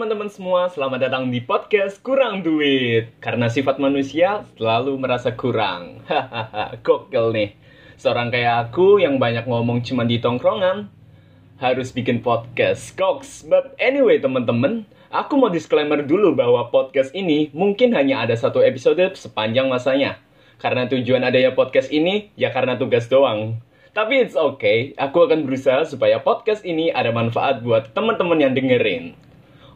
[0.00, 3.20] teman-teman semua, selamat datang di podcast Kurang Duit.
[3.20, 6.00] Karena sifat manusia selalu merasa kurang.
[6.08, 7.52] Hahaha, gokil nih.
[8.00, 10.88] Seorang kayak aku yang banyak ngomong cuma di tongkrongan
[11.60, 17.92] Harus bikin podcast, koks But anyway teman-teman Aku mau disclaimer dulu bahwa podcast ini mungkin
[17.92, 20.16] hanya ada satu episode sepanjang masanya.
[20.64, 23.60] Karena tujuan adanya podcast ini ya karena tugas doang.
[23.92, 29.28] Tapi it's okay, aku akan berusaha supaya podcast ini ada manfaat buat teman-teman yang dengerin.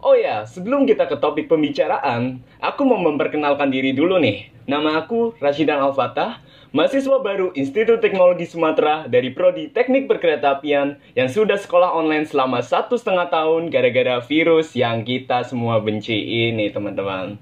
[0.05, 4.53] Oh ya, sebelum kita ke topik pembicaraan, aku mau memperkenalkan diri dulu nih.
[4.69, 6.45] Nama aku Rashidan Al-Fatah,
[6.77, 13.01] mahasiswa baru Institut Teknologi Sumatera dari Prodi Teknik Perkeretaapian yang sudah sekolah online selama satu
[13.01, 17.41] setengah tahun gara-gara virus yang kita semua benci ini, teman-teman.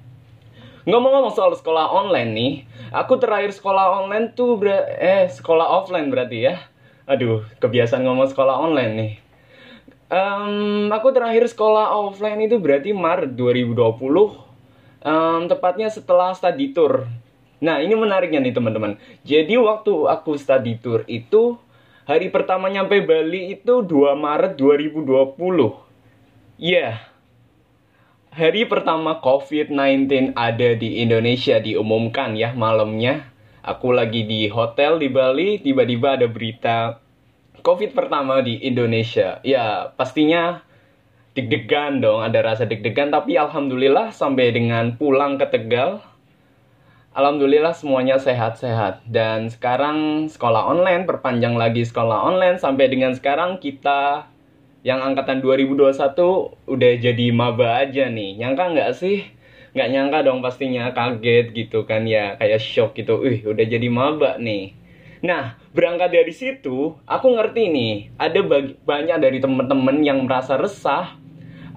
[0.87, 2.53] Ngomong-ngomong soal sekolah online nih,
[2.95, 6.63] aku terakhir sekolah online tuh ber eh sekolah offline berarti ya.
[7.11, 9.13] Aduh, kebiasaan ngomong sekolah online nih.
[10.13, 13.73] Um, aku terakhir sekolah offline itu berarti Maret 2020,
[15.01, 17.09] um, tepatnya setelah study tour.
[17.65, 19.01] Nah, ini menariknya nih teman-teman.
[19.25, 21.57] Jadi waktu aku study tour itu
[22.05, 25.81] hari pertama nyampe Bali itu 2 Maret 2020.
[26.61, 26.95] Iya, yeah,
[28.33, 33.29] Hari pertama COVID-19 ada di Indonesia diumumkan ya malamnya.
[33.61, 37.02] Aku lagi di hotel di Bali, tiba-tiba ada berita
[37.61, 39.45] COVID pertama di Indonesia.
[39.45, 40.65] Ya, pastinya
[41.37, 43.13] deg-degan dong, ada rasa deg-degan.
[43.13, 46.01] Tapi alhamdulillah sampai dengan pulang ke Tegal,
[47.13, 49.05] alhamdulillah semuanya sehat-sehat.
[49.05, 52.57] Dan sekarang sekolah online, perpanjang lagi sekolah online.
[52.57, 54.33] Sampai dengan sekarang kita
[54.83, 55.95] yang angkatan 2021
[56.67, 58.43] udah jadi maba aja nih.
[58.43, 59.23] Nyangka nggak sih?
[59.73, 63.23] Nggak nyangka dong pastinya, kaget gitu kan ya, kayak shock gitu.
[63.23, 64.82] Wih, udah jadi maba nih.
[65.23, 68.43] Nah, berangkat dari situ, aku ngerti nih, ada
[68.83, 71.15] banyak dari temen-temen yang merasa resah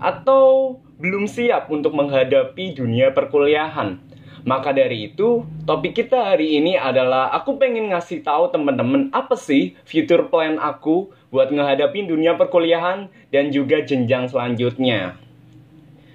[0.02, 4.02] atau belum siap untuk menghadapi dunia perkuliahan.
[4.46, 9.78] Maka dari itu, topik kita hari ini adalah aku pengen ngasih tahu temen-temen apa sih
[9.86, 15.18] future plan aku buat ngehadapin dunia perkuliahan dan juga jenjang selanjutnya.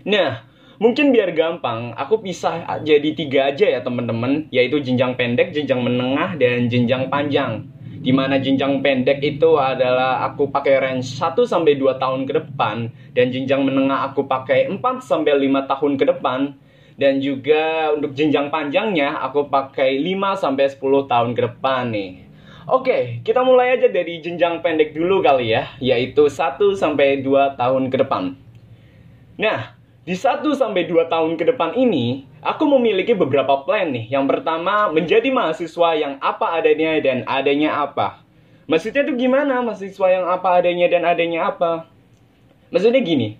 [0.06, 0.47] Nah,
[0.80, 6.34] mungkin biar gampang, aku pisah jadi tiga aja ya teman-teman, yaitu jenjang pendek, jenjang menengah,
[6.41, 7.68] dan jenjang panjang.
[8.00, 12.88] Di mana jenjang pendek itu adalah aku pakai range 1 sampai 2 tahun ke depan
[13.12, 16.56] dan jenjang menengah aku pakai 4 sampai 5 tahun ke depan
[16.97, 20.80] dan juga untuk jenjang panjangnya aku pakai 5 sampai 10
[21.12, 22.12] tahun ke depan nih.
[22.72, 27.92] Oke, kita mulai aja dari jenjang pendek dulu kali ya, yaitu 1 sampai 2 tahun
[27.92, 28.32] ke depan.
[29.36, 34.09] Nah, di 1 sampai 2 tahun ke depan ini, aku memiliki beberapa plan nih.
[34.09, 38.25] Yang pertama, menjadi mahasiswa yang apa adanya dan adanya apa.
[38.65, 41.93] Maksudnya tuh gimana mahasiswa yang apa adanya dan adanya apa?
[42.72, 43.37] Maksudnya gini,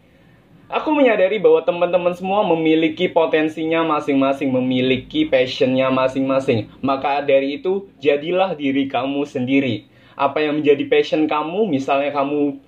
[0.71, 6.71] Aku menyadari bahwa teman-teman semua memiliki potensinya masing-masing, memiliki passionnya masing-masing.
[6.79, 9.91] Maka dari itu, jadilah diri kamu sendiri.
[10.15, 12.63] Apa yang menjadi passion kamu, misalnya kamu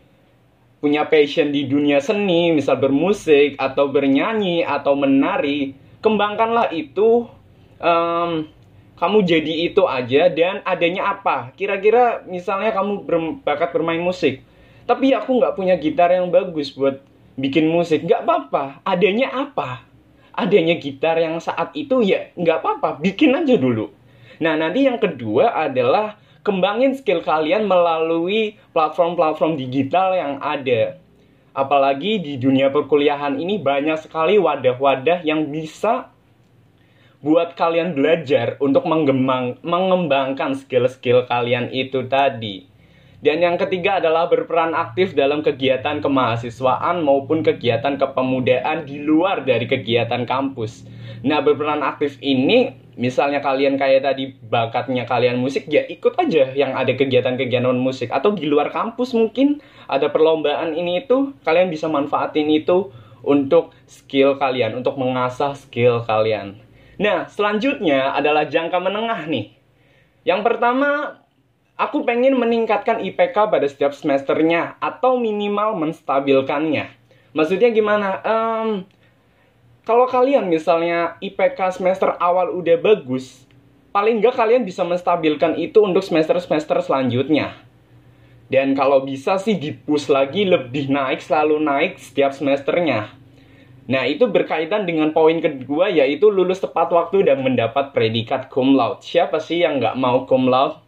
[0.82, 7.30] punya passion di dunia seni, misal bermusik, atau bernyanyi, atau menari, kembangkanlah itu.
[7.78, 8.50] Um,
[8.98, 11.50] kamu jadi itu aja dan adanya apa?
[11.58, 14.46] Kira-kira misalnya kamu berbakat bermain musik,
[14.86, 17.02] tapi aku nggak punya gitar yang bagus buat
[17.36, 19.84] bikin musik nggak apa-apa adanya apa
[20.36, 23.88] adanya gitar yang saat itu ya nggak apa-apa bikin aja dulu
[24.42, 30.98] nah nanti yang kedua adalah kembangin skill kalian melalui platform-platform digital yang ada
[31.54, 36.10] apalagi di dunia perkuliahan ini banyak sekali wadah-wadah yang bisa
[37.22, 38.82] buat kalian belajar untuk
[39.62, 42.72] mengembangkan skill-skill kalian itu tadi
[43.22, 49.70] dan yang ketiga adalah berperan aktif dalam kegiatan kemahasiswaan maupun kegiatan kepemudaan di luar dari
[49.70, 50.82] kegiatan kampus.
[51.22, 56.76] Nah, berperan aktif ini misalnya kalian kayak tadi bakatnya kalian musik ya ikut aja yang
[56.76, 62.48] ada kegiatan-kegiatan musik atau di luar kampus mungkin ada perlombaan ini itu kalian bisa manfaatin
[62.52, 66.58] itu untuk skill kalian, untuk mengasah skill kalian.
[66.98, 69.54] Nah, selanjutnya adalah jangka menengah nih.
[70.26, 71.22] Yang pertama,
[71.82, 76.94] Aku pengen meningkatkan IPK pada setiap semesternya atau minimal menstabilkannya.
[77.34, 78.22] Maksudnya gimana?
[78.22, 78.68] Um,
[79.82, 83.46] kalau kalian misalnya IPK semester awal udah bagus,
[83.90, 87.58] paling nggak kalian bisa menstabilkan itu untuk semester-semester selanjutnya.
[88.46, 93.10] Dan kalau bisa sih dipus lagi lebih naik, selalu naik setiap semesternya.
[93.88, 99.02] Nah, itu berkaitan dengan poin kedua yaitu lulus tepat waktu dan mendapat predikat cum laude.
[99.02, 100.82] Siapa sih yang nggak mau cum laude?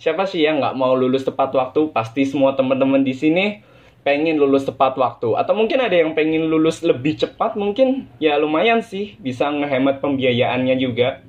[0.00, 1.92] siapa sih yang nggak mau lulus tepat waktu?
[1.92, 3.60] Pasti semua teman-teman di sini
[4.00, 8.80] pengen lulus tepat waktu atau mungkin ada yang pengen lulus lebih cepat mungkin ya lumayan
[8.80, 11.20] sih bisa ngehemat pembiayaannya juga.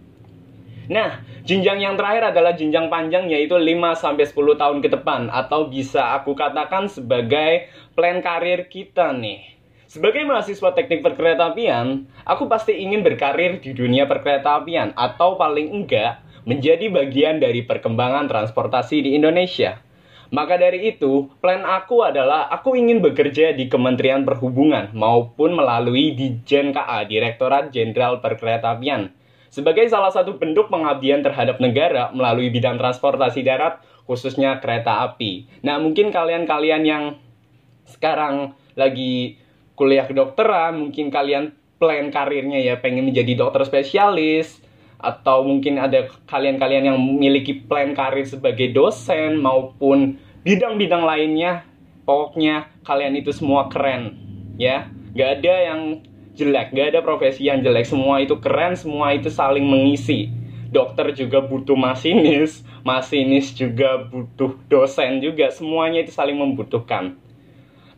[0.91, 5.71] Nah, jenjang yang terakhir adalah jenjang panjang yaitu 5 sampai 10 tahun ke depan atau
[5.71, 9.59] bisa aku katakan sebagai plan karir kita nih.
[9.91, 16.87] Sebagai mahasiswa teknik perkeretaapian, aku pasti ingin berkarir di dunia perkeretaapian atau paling enggak menjadi
[16.87, 19.83] bagian dari perkembangan transportasi di Indonesia.
[20.31, 26.39] Maka dari itu, plan aku adalah aku ingin bekerja di Kementerian Perhubungan maupun melalui di
[26.47, 29.11] JNKA, Direktorat Jenderal Perkeretaapian,
[29.51, 35.51] sebagai salah satu bentuk pengabdian terhadap negara melalui bidang transportasi darat, khususnya kereta api.
[35.67, 37.03] Nah, mungkin kalian-kalian yang
[37.91, 39.35] sekarang lagi
[39.75, 44.63] kuliah kedokteran, mungkin kalian plan karirnya ya pengen menjadi dokter spesialis,
[45.01, 51.65] atau mungkin ada kalian-kalian yang memiliki plan karir sebagai dosen maupun bidang-bidang lainnya
[52.05, 54.15] pokoknya kalian itu semua keren
[54.55, 54.87] ya.
[55.11, 55.81] Gak ada yang
[56.39, 60.31] jelek gak ada profesi yang jelek semua itu keren semua itu saling mengisi.
[60.71, 67.17] Dokter juga butuh masinis masinis juga butuh dosen juga semuanya itu saling membutuhkan.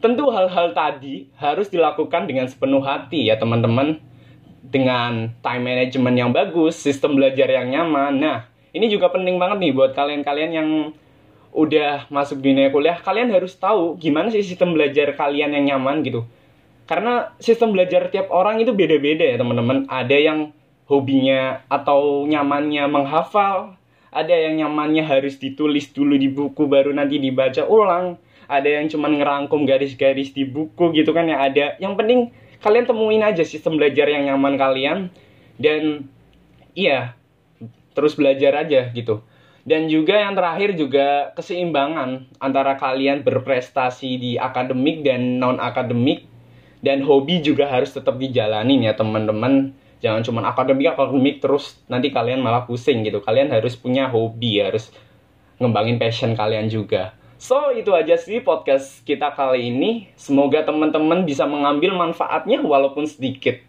[0.03, 4.03] Tentu hal-hal tadi harus dilakukan dengan sepenuh hati ya teman-teman
[4.73, 8.17] dengan time management yang bagus, sistem belajar yang nyaman.
[8.17, 10.69] Nah, ini juga penting banget nih buat kalian-kalian yang
[11.53, 16.25] udah masuk dunia kuliah, kalian harus tahu gimana sih sistem belajar kalian yang nyaman gitu.
[16.89, 19.85] Karena sistem belajar tiap orang itu beda-beda ya teman-teman.
[19.85, 20.39] Ada yang
[20.89, 23.77] hobinya atau nyamannya menghafal,
[24.09, 28.17] ada yang nyamannya harus ditulis dulu di buku baru nanti dibaca ulang,
[28.49, 31.77] ada yang cuma ngerangkum garis-garis di buku gitu kan ya ada.
[31.79, 32.19] Yang penting
[32.63, 35.11] kalian temuin aja sistem belajar yang nyaman kalian.
[35.59, 36.09] Dan
[36.73, 37.13] iya
[37.93, 39.21] terus belajar aja gitu.
[39.63, 46.27] Dan juga yang terakhir juga keseimbangan antara kalian berprestasi di akademik dan non akademik
[46.83, 49.71] dan hobi juga harus tetap dijalanin ya teman-teman.
[50.03, 53.23] Jangan cuma akademik akademik terus nanti kalian malah pusing gitu.
[53.23, 54.91] Kalian harus punya hobi harus
[55.63, 60.07] ngembangin passion kalian juga So, itu aja sih podcast kita kali ini.
[60.15, 63.59] Semoga teman-teman bisa mengambil manfaatnya walaupun sedikit.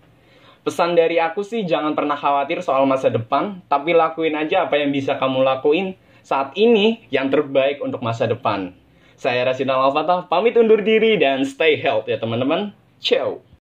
[0.62, 4.94] Pesan dari aku sih jangan pernah khawatir soal masa depan, tapi lakuin aja apa yang
[4.94, 8.70] bisa kamu lakuin saat ini yang terbaik untuk masa depan.
[9.18, 12.70] Saya Rasidal Al-Fatah, pamit undur diri dan stay healthy ya teman-teman.
[13.02, 13.44] Ciao.